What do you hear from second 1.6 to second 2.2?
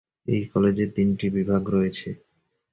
রয়েছে।